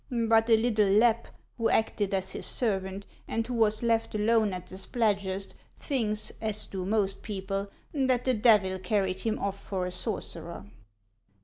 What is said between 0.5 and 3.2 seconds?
little Lapp, who acted as his servant,